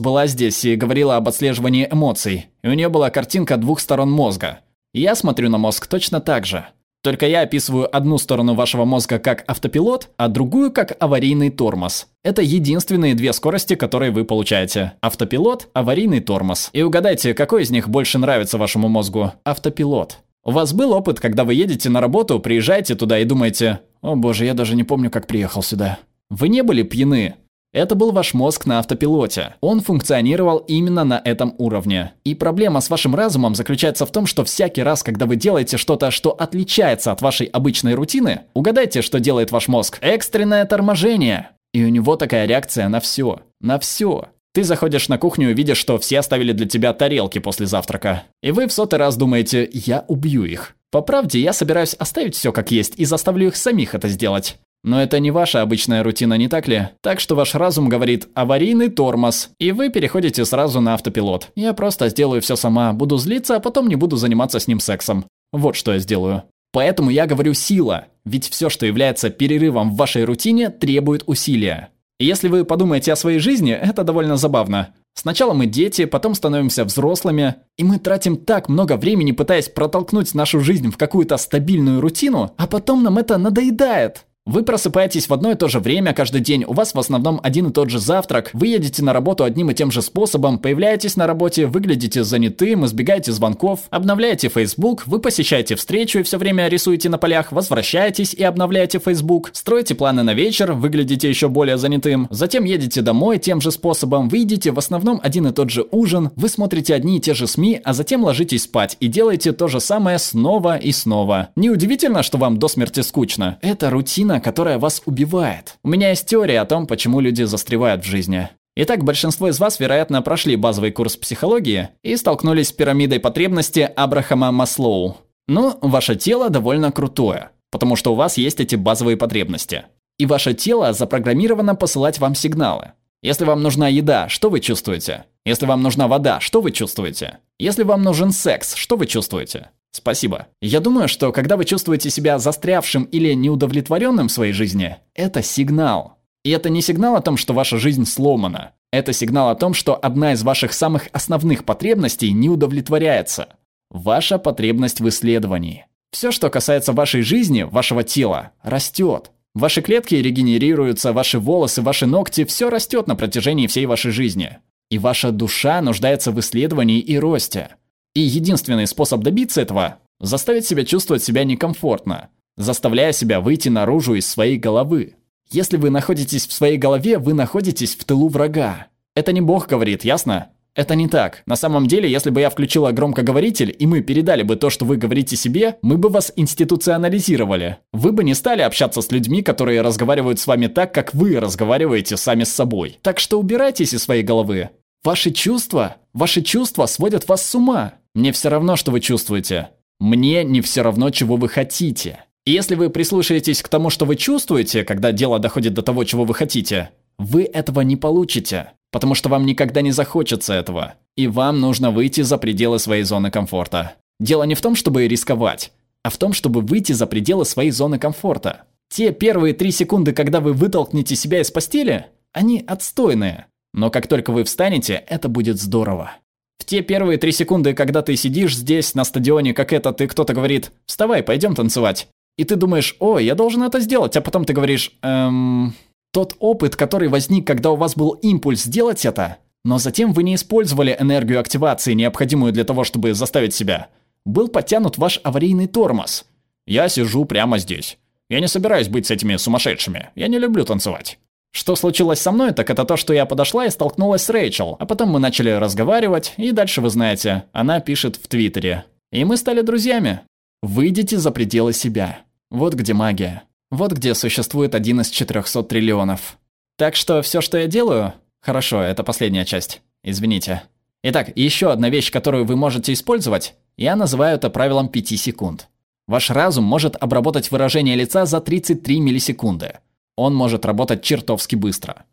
была 0.00 0.26
здесь 0.26 0.66
и 0.66 0.76
говорила 0.76 1.16
об 1.16 1.26
отслеживании 1.28 1.88
эмоций, 1.90 2.48
и 2.62 2.68
у 2.68 2.74
нее 2.74 2.90
была 2.90 3.08
картинка 3.08 3.56
двух 3.56 3.80
сторон 3.80 4.10
мозга. 4.10 4.60
я 4.92 5.14
смотрю 5.14 5.48
на 5.48 5.56
мозг 5.56 5.86
точно 5.86 6.20
так 6.20 6.44
же. 6.44 6.66
Только 7.04 7.26
я 7.26 7.42
описываю 7.42 7.94
одну 7.94 8.16
сторону 8.16 8.54
вашего 8.54 8.86
мозга 8.86 9.18
как 9.18 9.44
автопилот, 9.46 10.08
а 10.16 10.28
другую 10.28 10.72
как 10.72 10.96
аварийный 10.98 11.50
тормоз. 11.50 12.06
Это 12.22 12.40
единственные 12.40 13.14
две 13.14 13.34
скорости, 13.34 13.74
которые 13.74 14.10
вы 14.10 14.24
получаете. 14.24 14.94
Автопилот, 15.02 15.68
аварийный 15.74 16.20
тормоз. 16.20 16.70
И 16.72 16.80
угадайте, 16.80 17.34
какой 17.34 17.64
из 17.64 17.70
них 17.70 17.90
больше 17.90 18.16
нравится 18.16 18.56
вашему 18.56 18.88
мозгу? 18.88 19.32
Автопилот. 19.44 20.20
У 20.44 20.50
вас 20.50 20.72
был 20.72 20.92
опыт, 20.92 21.20
когда 21.20 21.44
вы 21.44 21.52
едете 21.52 21.90
на 21.90 22.00
работу, 22.00 22.40
приезжаете 22.40 22.94
туда 22.94 23.18
и 23.18 23.26
думаете, 23.26 23.80
«О 24.00 24.16
боже, 24.16 24.46
я 24.46 24.54
даже 24.54 24.74
не 24.74 24.84
помню, 24.84 25.10
как 25.10 25.26
приехал 25.26 25.62
сюда». 25.62 25.98
Вы 26.30 26.48
не 26.48 26.62
были 26.62 26.82
пьяны, 26.82 27.34
это 27.74 27.94
был 27.94 28.12
ваш 28.12 28.32
мозг 28.32 28.66
на 28.66 28.78
автопилоте. 28.78 29.56
Он 29.60 29.80
функционировал 29.80 30.58
именно 30.58 31.04
на 31.04 31.20
этом 31.22 31.54
уровне. 31.58 32.12
И 32.24 32.34
проблема 32.34 32.80
с 32.80 32.88
вашим 32.88 33.14
разумом 33.14 33.54
заключается 33.54 34.06
в 34.06 34.12
том, 34.12 34.26
что 34.26 34.44
всякий 34.44 34.82
раз, 34.82 35.02
когда 35.02 35.26
вы 35.26 35.36
делаете 35.36 35.76
что-то, 35.76 36.10
что 36.10 36.30
отличается 36.30 37.12
от 37.12 37.20
вашей 37.20 37.46
обычной 37.48 37.94
рутины, 37.94 38.42
угадайте, 38.54 39.02
что 39.02 39.20
делает 39.20 39.50
ваш 39.50 39.68
мозг. 39.68 39.98
Экстренное 40.00 40.64
торможение. 40.64 41.50
И 41.72 41.84
у 41.84 41.88
него 41.88 42.16
такая 42.16 42.46
реакция 42.46 42.88
на 42.88 43.00
все. 43.00 43.40
На 43.60 43.78
все. 43.80 44.28
Ты 44.54 44.62
заходишь 44.62 45.08
на 45.08 45.18
кухню 45.18 45.50
и 45.50 45.54
видишь, 45.54 45.78
что 45.78 45.98
все 45.98 46.20
оставили 46.20 46.52
для 46.52 46.68
тебя 46.68 46.92
тарелки 46.92 47.40
после 47.40 47.66
завтрака. 47.66 48.22
И 48.40 48.52
вы 48.52 48.68
в 48.68 48.72
сотый 48.72 49.00
раз 49.00 49.16
думаете 49.16 49.68
«я 49.72 50.04
убью 50.06 50.44
их». 50.44 50.76
По 50.92 51.00
правде, 51.00 51.40
я 51.40 51.52
собираюсь 51.52 51.94
оставить 51.94 52.36
все 52.36 52.52
как 52.52 52.70
есть 52.70 52.94
и 52.96 53.04
заставлю 53.04 53.48
их 53.48 53.56
самих 53.56 53.96
это 53.96 54.06
сделать. 54.06 54.58
Но 54.84 55.02
это 55.02 55.18
не 55.18 55.30
ваша 55.30 55.62
обычная 55.62 56.02
рутина, 56.02 56.34
не 56.34 56.46
так 56.46 56.68
ли? 56.68 56.90
Так 57.00 57.18
что 57.18 57.34
ваш 57.34 57.54
разум 57.54 57.88
говорит 57.88 58.28
«аварийный 58.34 58.90
тормоз», 58.90 59.48
и 59.58 59.72
вы 59.72 59.88
переходите 59.88 60.44
сразу 60.44 60.82
на 60.82 60.92
автопилот. 60.92 61.48
Я 61.56 61.72
просто 61.72 62.10
сделаю 62.10 62.42
все 62.42 62.54
сама, 62.54 62.92
буду 62.92 63.16
злиться, 63.16 63.56
а 63.56 63.60
потом 63.60 63.88
не 63.88 63.96
буду 63.96 64.16
заниматься 64.16 64.60
с 64.60 64.68
ним 64.68 64.80
сексом. 64.80 65.24
Вот 65.52 65.74
что 65.74 65.94
я 65.94 65.98
сделаю. 65.98 66.42
Поэтому 66.70 67.08
я 67.08 67.26
говорю 67.26 67.54
«сила», 67.54 68.08
ведь 68.26 68.50
все, 68.50 68.68
что 68.68 68.84
является 68.84 69.30
перерывом 69.30 69.90
в 69.90 69.96
вашей 69.96 70.24
рутине, 70.24 70.68
требует 70.68 71.24
усилия. 71.26 71.88
Если 72.20 72.48
вы 72.48 72.66
подумаете 72.66 73.12
о 73.12 73.16
своей 73.16 73.38
жизни, 73.38 73.72
это 73.72 74.04
довольно 74.04 74.36
забавно. 74.36 74.94
Сначала 75.14 75.54
мы 75.54 75.66
дети, 75.66 76.04
потом 76.04 76.34
становимся 76.34 76.84
взрослыми, 76.84 77.54
и 77.78 77.84
мы 77.84 77.98
тратим 77.98 78.36
так 78.36 78.68
много 78.68 78.98
времени, 78.98 79.32
пытаясь 79.32 79.70
протолкнуть 79.70 80.34
нашу 80.34 80.60
жизнь 80.60 80.90
в 80.90 80.98
какую-то 80.98 81.38
стабильную 81.38 82.02
рутину, 82.02 82.52
а 82.58 82.66
потом 82.66 83.02
нам 83.02 83.16
это 83.16 83.38
надоедает. 83.38 84.26
Вы 84.46 84.62
просыпаетесь 84.62 85.26
в 85.26 85.32
одно 85.32 85.52
и 85.52 85.54
то 85.54 85.68
же 85.68 85.80
время 85.80 86.12
каждый 86.12 86.42
день, 86.42 86.64
у 86.66 86.74
вас 86.74 86.92
в 86.92 86.98
основном 86.98 87.40
один 87.42 87.68
и 87.68 87.72
тот 87.72 87.88
же 87.88 87.98
завтрак, 87.98 88.50
вы 88.52 88.66
едете 88.66 89.02
на 89.02 89.14
работу 89.14 89.42
одним 89.42 89.70
и 89.70 89.74
тем 89.74 89.90
же 89.90 90.02
способом, 90.02 90.58
появляетесь 90.58 91.16
на 91.16 91.26
работе, 91.26 91.64
выглядите 91.64 92.24
занятым, 92.24 92.84
избегаете 92.84 93.32
звонков, 93.32 93.84
обновляете 93.88 94.50
Facebook, 94.50 95.06
вы 95.06 95.18
посещаете 95.18 95.76
встречу 95.76 96.18
и 96.18 96.22
все 96.22 96.36
время 96.36 96.68
рисуете 96.68 97.08
на 97.08 97.16
полях, 97.16 97.52
возвращаетесь 97.52 98.34
и 98.34 98.42
обновляете 98.42 98.98
Facebook, 99.02 99.48
строите 99.54 99.94
планы 99.94 100.22
на 100.22 100.34
вечер, 100.34 100.74
выглядите 100.74 101.26
еще 101.26 101.48
более 101.48 101.78
занятым, 101.78 102.28
затем 102.28 102.64
едете 102.64 103.00
домой 103.00 103.38
тем 103.38 103.62
же 103.62 103.70
способом, 103.70 104.28
вы 104.28 104.38
едите 104.38 104.72
в 104.72 104.78
основном 104.78 105.20
один 105.22 105.46
и 105.46 105.52
тот 105.52 105.70
же 105.70 105.86
ужин, 105.90 106.32
вы 106.36 106.50
смотрите 106.50 106.94
одни 106.94 107.16
и 107.16 107.20
те 107.20 107.32
же 107.32 107.46
СМИ, 107.46 107.80
а 107.82 107.94
затем 107.94 108.22
ложитесь 108.22 108.64
спать 108.64 108.98
и 109.00 109.08
делаете 109.08 109.52
то 109.52 109.68
же 109.68 109.80
самое 109.80 110.18
снова 110.18 110.76
и 110.76 110.92
снова. 110.92 111.48
Неудивительно, 111.56 112.22
что 112.22 112.36
вам 112.36 112.58
до 112.58 112.68
смерти 112.68 113.00
скучно. 113.00 113.56
Это 113.62 113.88
рутина 113.88 114.33
рутина, 114.34 114.40
которая 114.40 114.78
вас 114.78 115.02
убивает. 115.06 115.76
У 115.84 115.88
меня 115.88 116.10
есть 116.10 116.26
теория 116.26 116.60
о 116.60 116.66
том, 116.66 116.86
почему 116.86 117.20
люди 117.20 117.44
застревают 117.44 118.04
в 118.04 118.08
жизни. 118.08 118.48
Итак, 118.76 119.04
большинство 119.04 119.48
из 119.48 119.60
вас, 119.60 119.80
вероятно, 119.80 120.22
прошли 120.22 120.56
базовый 120.56 120.90
курс 120.90 121.16
психологии 121.16 121.88
и 122.02 122.16
столкнулись 122.16 122.68
с 122.68 122.72
пирамидой 122.72 123.20
потребности 123.20 123.88
Абрахама 123.96 124.50
Маслоу. 124.50 125.16
Ну, 125.46 125.78
ваше 125.80 126.16
тело 126.16 126.50
довольно 126.50 126.90
крутое, 126.90 127.50
потому 127.70 127.96
что 127.96 128.12
у 128.12 128.16
вас 128.16 128.38
есть 128.38 128.60
эти 128.60 128.76
базовые 128.76 129.16
потребности. 129.16 129.84
И 130.18 130.26
ваше 130.26 130.54
тело 130.54 130.92
запрограммировано 130.92 131.76
посылать 131.76 132.18
вам 132.18 132.34
сигналы. 132.34 132.92
Если 133.22 133.44
вам 133.44 133.62
нужна 133.62 133.88
еда, 133.88 134.28
что 134.28 134.50
вы 134.50 134.60
чувствуете? 134.60 135.24
Если 135.46 135.66
вам 135.66 135.82
нужна 135.82 136.08
вода, 136.08 136.40
что 136.40 136.60
вы 136.60 136.72
чувствуете? 136.72 137.38
Если 137.58 137.84
вам 137.84 138.02
нужен 138.02 138.32
секс, 138.32 138.74
что 138.74 138.96
вы 138.96 139.06
чувствуете? 139.06 139.70
Спасибо. 139.96 140.48
Я 140.60 140.80
думаю, 140.80 141.06
что 141.06 141.30
когда 141.30 141.56
вы 141.56 141.64
чувствуете 141.64 142.10
себя 142.10 142.40
застрявшим 142.40 143.04
или 143.04 143.32
неудовлетворенным 143.32 144.26
в 144.26 144.32
своей 144.32 144.52
жизни, 144.52 144.96
это 145.14 145.40
сигнал. 145.40 146.18
И 146.42 146.50
это 146.50 146.68
не 146.68 146.82
сигнал 146.82 147.14
о 147.14 147.20
том, 147.20 147.36
что 147.36 147.54
ваша 147.54 147.78
жизнь 147.78 148.04
сломана. 148.04 148.72
Это 148.90 149.12
сигнал 149.12 149.50
о 149.50 149.54
том, 149.54 149.72
что 149.72 149.94
одна 149.94 150.32
из 150.32 150.42
ваших 150.42 150.72
самых 150.72 151.08
основных 151.12 151.64
потребностей 151.64 152.32
не 152.32 152.48
удовлетворяется. 152.48 153.50
Ваша 153.88 154.38
потребность 154.38 155.00
в 155.00 155.08
исследовании. 155.08 155.86
Все, 156.10 156.32
что 156.32 156.50
касается 156.50 156.92
вашей 156.92 157.22
жизни, 157.22 157.62
вашего 157.62 158.02
тела, 158.02 158.50
растет. 158.64 159.30
Ваши 159.54 159.80
клетки 159.80 160.16
регенерируются, 160.16 161.12
ваши 161.12 161.38
волосы, 161.38 161.82
ваши 161.82 162.06
ногти, 162.06 162.44
все 162.44 162.68
растет 162.68 163.06
на 163.06 163.14
протяжении 163.14 163.68
всей 163.68 163.86
вашей 163.86 164.10
жизни. 164.10 164.58
И 164.90 164.98
ваша 164.98 165.30
душа 165.30 165.80
нуждается 165.80 166.32
в 166.32 166.40
исследовании 166.40 166.98
и 166.98 167.16
росте. 167.16 167.76
И 168.14 168.20
единственный 168.20 168.86
способ 168.86 169.22
добиться 169.22 169.60
этого– 169.60 169.98
заставить 170.20 170.66
себя 170.66 170.84
чувствовать 170.84 171.24
себя 171.24 171.42
некомфортно, 171.44 172.28
заставляя 172.56 173.12
себя 173.12 173.40
выйти 173.40 173.68
наружу 173.68 174.14
из 174.14 174.28
своей 174.28 174.56
головы. 174.56 175.14
Если 175.50 175.76
вы 175.76 175.90
находитесь 175.90 176.46
в 176.46 176.52
своей 176.52 176.78
голове, 176.78 177.18
вы 177.18 177.34
находитесь 177.34 177.96
в 177.96 178.04
тылу 178.04 178.28
врага. 178.28 178.86
Это 179.16 179.32
не 179.32 179.40
Бог 179.40 179.68
говорит, 179.68 180.04
ясно? 180.04 180.50
Это 180.74 180.96
не 180.96 181.08
так. 181.08 181.42
На 181.46 181.54
самом 181.54 181.86
деле, 181.86 182.10
если 182.10 182.30
бы 182.30 182.40
я 182.40 182.50
включила 182.50 182.90
громкоговоритель, 182.90 183.74
и 183.78 183.86
мы 183.86 184.00
передали 184.00 184.42
бы 184.42 184.56
то, 184.56 184.70
что 184.70 184.84
вы 184.84 184.96
говорите 184.96 185.36
себе, 185.36 185.78
мы 185.82 185.98
бы 185.98 186.08
вас 186.08 186.32
институционализировали. 186.34 187.78
Вы 187.92 188.10
бы 188.10 188.24
не 188.24 188.34
стали 188.34 188.62
общаться 188.62 189.00
с 189.00 189.12
людьми, 189.12 189.42
которые 189.42 189.82
разговаривают 189.82 190.40
с 190.40 190.46
вами 190.48 190.66
так, 190.66 190.92
как 190.92 191.14
вы 191.14 191.38
разговариваете 191.38 192.16
сами 192.16 192.42
с 192.42 192.52
собой. 192.52 192.98
Так 193.02 193.20
что 193.20 193.38
убирайтесь 193.38 193.94
из 193.94 194.02
своей 194.02 194.24
головы. 194.24 194.70
Ваши 195.04 195.30
чувства, 195.30 195.96
ваши 196.12 196.42
чувства 196.42 196.86
сводят 196.86 197.28
вас 197.28 197.46
с 197.46 197.54
ума. 197.54 197.94
Мне 198.14 198.32
все 198.32 198.48
равно, 198.48 198.76
что 198.76 198.92
вы 198.92 199.00
чувствуете. 199.00 199.70
Мне 199.98 200.44
не 200.44 200.60
все 200.60 200.82
равно, 200.82 201.10
чего 201.10 201.36
вы 201.36 201.48
хотите. 201.48 202.24
И 202.44 202.52
если 202.52 202.74
вы 202.74 202.90
прислушаетесь 202.90 203.62
к 203.62 203.68
тому, 203.68 203.90
что 203.90 204.04
вы 204.04 204.16
чувствуете, 204.16 204.84
когда 204.84 205.12
дело 205.12 205.38
доходит 205.38 205.74
до 205.74 205.82
того, 205.82 206.04
чего 206.04 206.24
вы 206.24 206.34
хотите, 206.34 206.90
вы 207.18 207.44
этого 207.44 207.80
не 207.80 207.96
получите, 207.96 208.72
потому 208.90 209.14
что 209.14 209.28
вам 209.28 209.46
никогда 209.46 209.80
не 209.80 209.92
захочется 209.92 210.52
этого. 210.52 210.94
И 211.16 211.26
вам 211.26 211.60
нужно 211.60 211.90
выйти 211.90 212.20
за 212.20 212.38
пределы 212.38 212.78
своей 212.78 213.02
зоны 213.02 213.30
комфорта. 213.30 213.94
Дело 214.20 214.44
не 214.44 214.54
в 214.54 214.60
том, 214.60 214.76
чтобы 214.76 215.08
рисковать, 215.08 215.72
а 216.02 216.10
в 216.10 216.18
том, 216.18 216.32
чтобы 216.32 216.60
выйти 216.60 216.92
за 216.92 217.06
пределы 217.06 217.44
своей 217.44 217.70
зоны 217.70 217.98
комфорта. 217.98 218.64
Те 218.90 219.12
первые 219.12 219.54
три 219.54 219.70
секунды, 219.70 220.12
когда 220.12 220.40
вы 220.40 220.52
вытолкнете 220.52 221.16
себя 221.16 221.40
из 221.40 221.50
постели, 221.50 222.06
они 222.32 222.62
отстойные. 222.66 223.46
Но 223.72 223.90
как 223.90 224.06
только 224.06 224.30
вы 224.30 224.44
встанете, 224.44 225.02
это 225.08 225.28
будет 225.28 225.60
здорово. 225.60 226.12
В 226.58 226.64
те 226.64 226.82
первые 226.82 227.18
три 227.18 227.32
секунды, 227.32 227.74
когда 227.74 228.02
ты 228.02 228.16
сидишь 228.16 228.56
здесь, 228.56 228.94
на 228.94 229.04
стадионе, 229.04 229.54
как 229.54 229.72
этот, 229.72 230.00
и 230.00 230.06
кто-то 230.06 230.32
говорит 230.32 230.72
«Вставай, 230.86 231.22
пойдем 231.22 231.54
танцевать». 231.54 232.08
И 232.36 232.44
ты 232.44 232.56
думаешь 232.56 232.96
«О, 233.00 233.18
я 233.18 233.34
должен 233.34 233.62
это 233.62 233.80
сделать», 233.80 234.16
а 234.16 234.20
потом 234.20 234.44
ты 234.44 234.52
говоришь 234.52 234.92
«Эм...» 235.02 235.74
Тот 236.12 236.36
опыт, 236.38 236.76
который 236.76 237.08
возник, 237.08 237.44
когда 237.44 237.72
у 237.72 237.76
вас 237.76 237.96
был 237.96 238.10
импульс 238.10 238.62
сделать 238.62 239.04
это, 239.04 239.38
но 239.64 239.78
затем 239.78 240.12
вы 240.12 240.22
не 240.22 240.36
использовали 240.36 240.96
энергию 240.98 241.40
активации, 241.40 241.92
необходимую 241.94 242.52
для 242.52 242.62
того, 242.62 242.84
чтобы 242.84 243.14
заставить 243.14 243.52
себя, 243.52 243.88
был 244.24 244.46
подтянут 244.46 244.96
ваш 244.96 245.20
аварийный 245.24 245.66
тормоз. 245.66 246.24
Я 246.66 246.88
сижу 246.88 247.24
прямо 247.24 247.58
здесь. 247.58 247.98
Я 248.30 248.40
не 248.40 248.46
собираюсь 248.46 248.88
быть 248.88 249.06
с 249.06 249.10
этими 249.10 249.36
сумасшедшими. 249.36 250.10
Я 250.14 250.28
не 250.28 250.38
люблю 250.38 250.64
танцевать. 250.64 251.18
Что 251.56 251.76
случилось 251.76 252.20
со 252.20 252.32
мной, 252.32 252.52
так 252.52 252.68
это 252.68 252.84
то, 252.84 252.96
что 252.96 253.14
я 253.14 253.26
подошла 253.26 253.64
и 253.64 253.70
столкнулась 253.70 254.24
с 254.24 254.28
Рэйчел, 254.28 254.76
а 254.80 254.86
потом 254.86 255.10
мы 255.10 255.20
начали 255.20 255.50
разговаривать, 255.50 256.34
и 256.36 256.50
дальше 256.50 256.80
вы 256.80 256.90
знаете, 256.90 257.44
она 257.52 257.78
пишет 257.78 258.16
в 258.16 258.26
Твиттере. 258.26 258.84
И 259.12 259.24
мы 259.24 259.36
стали 259.36 259.60
друзьями. 259.60 260.22
Выйдите 260.62 261.16
за 261.16 261.30
пределы 261.30 261.72
себя. 261.72 262.18
Вот 262.50 262.74
где 262.74 262.92
магия. 262.92 263.44
Вот 263.70 263.92
где 263.92 264.16
существует 264.16 264.74
один 264.74 265.00
из 265.00 265.10
400 265.10 265.62
триллионов. 265.62 266.38
Так 266.76 266.96
что 266.96 267.22
все, 267.22 267.40
что 267.40 267.56
я 267.56 267.68
делаю... 267.68 268.14
Хорошо, 268.40 268.82
это 268.82 269.04
последняя 269.04 269.44
часть. 269.44 269.80
Извините. 270.02 270.64
Итак, 271.04 271.30
еще 271.36 271.70
одна 271.70 271.88
вещь, 271.88 272.10
которую 272.10 272.46
вы 272.46 272.56
можете 272.56 272.92
использовать, 272.92 273.54
я 273.76 273.94
называю 273.94 274.34
это 274.34 274.50
правилом 274.50 274.88
5 274.88 275.20
секунд. 275.20 275.68
Ваш 276.08 276.30
разум 276.30 276.64
может 276.64 276.96
обработать 277.00 277.52
выражение 277.52 277.94
лица 277.94 278.26
за 278.26 278.40
33 278.40 278.98
миллисекунды. 278.98 279.78
Он 280.16 280.34
может 280.34 280.64
работать 280.64 281.02
чертовски 281.02 281.56
быстро. 281.56 282.04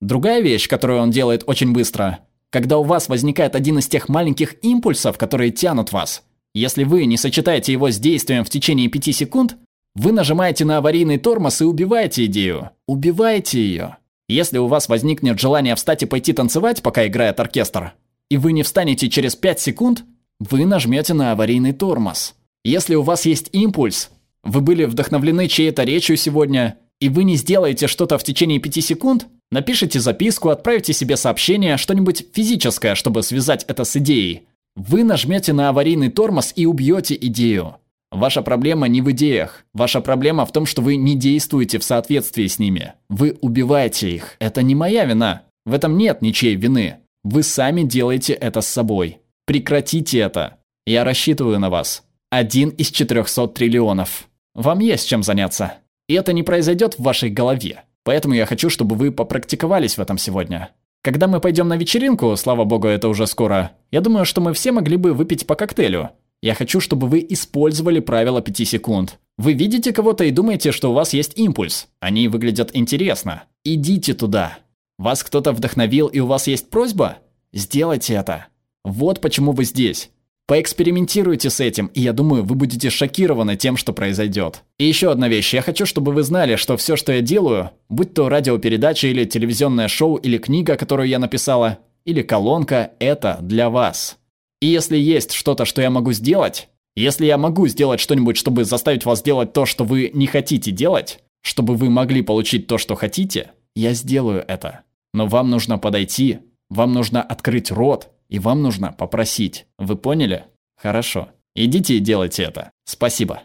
Другая 0.00 0.40
вещь, 0.40 0.68
которую 0.68 1.00
он 1.00 1.10
делает 1.10 1.44
очень 1.46 1.72
быстро, 1.72 2.20
когда 2.50 2.78
у 2.78 2.82
вас 2.82 3.08
возникает 3.08 3.54
один 3.54 3.78
из 3.78 3.88
тех 3.88 4.08
маленьких 4.08 4.62
импульсов, 4.64 5.18
которые 5.18 5.50
тянут 5.50 5.92
вас, 5.92 6.22
Если 6.54 6.84
вы 6.84 7.04
не 7.04 7.18
сочетаете 7.18 7.72
его 7.72 7.90
с 7.90 7.98
действием 7.98 8.42
в 8.42 8.48
течение 8.48 8.88
5 8.88 9.14
секунд, 9.14 9.56
вы 9.94 10.10
нажимаете 10.12 10.64
на 10.64 10.78
аварийный 10.78 11.18
тормоз 11.18 11.60
и 11.60 11.64
убиваете 11.64 12.24
идею. 12.24 12.70
Убиваете 12.86 13.60
ее. 13.60 13.98
Если 14.26 14.56
у 14.56 14.66
вас 14.66 14.88
возникнет 14.88 15.38
желание 15.38 15.74
встать 15.74 16.02
и 16.02 16.06
пойти 16.06 16.32
танцевать, 16.32 16.82
пока 16.82 17.06
играет 17.06 17.40
оркестр, 17.40 17.92
и 18.30 18.38
вы 18.38 18.52
не 18.52 18.62
встанете 18.62 19.10
через 19.10 19.36
5 19.36 19.60
секунд, 19.60 20.04
вы 20.40 20.64
нажмете 20.64 21.12
на 21.12 21.32
аварийный 21.32 21.72
тормоз. 21.72 22.34
Если 22.64 22.94
у 22.94 23.02
вас 23.02 23.26
есть 23.26 23.50
импульс, 23.52 24.10
вы 24.42 24.62
были 24.62 24.86
вдохновлены 24.86 25.48
чьей-то 25.48 25.84
речью 25.84 26.16
сегодня, 26.16 26.78
и 27.00 27.08
вы 27.08 27.24
не 27.24 27.36
сделаете 27.36 27.86
что-то 27.86 28.18
в 28.18 28.24
течение 28.24 28.58
5 28.58 28.84
секунд, 28.84 29.26
напишите 29.50 30.00
записку, 30.00 30.48
отправите 30.48 30.92
себе 30.92 31.16
сообщение, 31.16 31.76
что-нибудь 31.76 32.26
физическое, 32.32 32.94
чтобы 32.94 33.22
связать 33.22 33.64
это 33.68 33.84
с 33.84 33.96
идеей. 33.96 34.48
Вы 34.74 35.04
нажмете 35.04 35.52
на 35.52 35.68
аварийный 35.70 36.10
тормоз 36.10 36.52
и 36.54 36.66
убьете 36.66 37.16
идею. 37.20 37.76
Ваша 38.12 38.42
проблема 38.42 38.88
не 38.88 39.02
в 39.02 39.10
идеях. 39.10 39.64
Ваша 39.72 40.00
проблема 40.00 40.46
в 40.46 40.52
том, 40.52 40.64
что 40.64 40.80
вы 40.80 40.96
не 40.96 41.16
действуете 41.16 41.78
в 41.78 41.84
соответствии 41.84 42.46
с 42.46 42.58
ними. 42.58 42.94
Вы 43.08 43.36
убиваете 43.40 44.10
их. 44.10 44.36
Это 44.38 44.62
не 44.62 44.74
моя 44.74 45.04
вина. 45.04 45.42
В 45.64 45.74
этом 45.74 45.96
нет 45.96 46.22
ничьей 46.22 46.54
вины. 46.54 46.98
Вы 47.24 47.42
сами 47.42 47.82
делаете 47.82 48.34
это 48.34 48.60
с 48.60 48.68
собой. 48.68 49.18
Прекратите 49.46 50.20
это. 50.20 50.58
Я 50.86 51.04
рассчитываю 51.04 51.58
на 51.58 51.68
вас. 51.68 52.04
Один 52.30 52.70
из 52.70 52.90
400 52.90 53.48
триллионов. 53.48 54.28
Вам 54.54 54.78
есть 54.78 55.08
чем 55.08 55.22
заняться. 55.22 55.78
И 56.08 56.14
это 56.14 56.32
не 56.32 56.42
произойдет 56.42 56.94
в 56.94 57.02
вашей 57.02 57.30
голове. 57.30 57.84
Поэтому 58.04 58.34
я 58.34 58.46
хочу, 58.46 58.70
чтобы 58.70 58.94
вы 58.94 59.10
попрактиковались 59.10 59.98
в 59.98 60.00
этом 60.00 60.18
сегодня. 60.18 60.70
Когда 61.02 61.26
мы 61.26 61.40
пойдем 61.40 61.68
на 61.68 61.76
вечеринку, 61.76 62.34
слава 62.36 62.64
богу, 62.64 62.88
это 62.88 63.08
уже 63.08 63.26
скоро, 63.26 63.72
я 63.90 64.00
думаю, 64.00 64.24
что 64.24 64.40
мы 64.40 64.52
все 64.52 64.72
могли 64.72 64.96
бы 64.96 65.12
выпить 65.12 65.46
по 65.46 65.54
коктейлю. 65.54 66.10
Я 66.42 66.54
хочу, 66.54 66.80
чтобы 66.80 67.08
вы 67.08 67.24
использовали 67.28 68.00
правило 68.00 68.42
5 68.42 68.68
секунд. 68.68 69.18
Вы 69.38 69.52
видите 69.52 69.92
кого-то 69.92 70.24
и 70.24 70.30
думаете, 70.30 70.72
что 70.72 70.90
у 70.90 70.94
вас 70.94 71.12
есть 71.12 71.38
импульс. 71.38 71.88
Они 72.00 72.28
выглядят 72.28 72.70
интересно. 72.74 73.44
Идите 73.64 74.14
туда. 74.14 74.58
Вас 74.98 75.22
кто-то 75.22 75.52
вдохновил 75.52 76.06
и 76.06 76.20
у 76.20 76.26
вас 76.26 76.46
есть 76.46 76.70
просьба? 76.70 77.18
Сделайте 77.52 78.14
это. 78.14 78.46
Вот 78.84 79.20
почему 79.20 79.52
вы 79.52 79.64
здесь. 79.64 80.10
Поэкспериментируйте 80.46 81.50
с 81.50 81.58
этим, 81.58 81.86
и 81.86 82.00
я 82.00 82.12
думаю, 82.12 82.44
вы 82.44 82.54
будете 82.54 82.88
шокированы 82.88 83.56
тем, 83.56 83.76
что 83.76 83.92
произойдет. 83.92 84.62
И 84.78 84.84
еще 84.84 85.10
одна 85.10 85.26
вещь. 85.26 85.52
Я 85.52 85.60
хочу, 85.60 85.86
чтобы 85.86 86.12
вы 86.12 86.22
знали, 86.22 86.54
что 86.54 86.76
все, 86.76 86.94
что 86.94 87.12
я 87.12 87.20
делаю, 87.20 87.72
будь 87.88 88.14
то 88.14 88.28
радиопередача 88.28 89.08
или 89.08 89.24
телевизионное 89.24 89.88
шоу, 89.88 90.14
или 90.14 90.38
книга, 90.38 90.76
которую 90.76 91.08
я 91.08 91.18
написала, 91.18 91.78
или 92.04 92.22
колонка, 92.22 92.92
это 93.00 93.38
для 93.42 93.70
вас. 93.70 94.18
И 94.60 94.66
если 94.66 94.96
есть 94.96 95.32
что-то, 95.32 95.64
что 95.64 95.82
я 95.82 95.90
могу 95.90 96.12
сделать, 96.12 96.68
если 96.94 97.26
я 97.26 97.38
могу 97.38 97.66
сделать 97.66 97.98
что-нибудь, 97.98 98.36
чтобы 98.36 98.64
заставить 98.64 99.04
вас 99.04 99.22
делать 99.24 99.52
то, 99.52 99.66
что 99.66 99.82
вы 99.82 100.12
не 100.14 100.28
хотите 100.28 100.70
делать, 100.70 101.18
чтобы 101.42 101.74
вы 101.74 101.90
могли 101.90 102.22
получить 102.22 102.68
то, 102.68 102.78
что 102.78 102.94
хотите, 102.94 103.50
я 103.74 103.94
сделаю 103.94 104.44
это. 104.46 104.82
Но 105.12 105.26
вам 105.26 105.50
нужно 105.50 105.76
подойти, 105.76 106.38
вам 106.70 106.92
нужно 106.92 107.20
открыть 107.20 107.72
рот, 107.72 108.10
и 108.28 108.38
вам 108.38 108.62
нужно 108.62 108.92
попросить. 108.92 109.66
Вы 109.78 109.96
поняли? 109.96 110.44
Хорошо. 110.76 111.28
Идите 111.54 111.96
и 111.96 112.00
делайте 112.00 112.42
это. 112.42 112.70
Спасибо. 112.84 113.42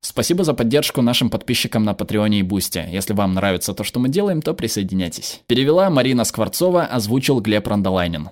Спасибо 0.00 0.44
за 0.44 0.52
поддержку 0.52 1.00
нашим 1.00 1.30
подписчикам 1.30 1.84
на 1.84 1.94
Патреоне 1.94 2.40
и 2.40 2.42
Бусте. 2.42 2.86
Если 2.90 3.14
вам 3.14 3.32
нравится 3.32 3.72
то, 3.72 3.84
что 3.84 4.00
мы 4.00 4.10
делаем, 4.10 4.42
то 4.42 4.52
присоединяйтесь. 4.52 5.40
Перевела 5.46 5.88
Марина 5.88 6.24
Скворцова, 6.24 6.84
озвучил 6.84 7.40
Глеб 7.40 7.66
Рандолайнин. 7.66 8.28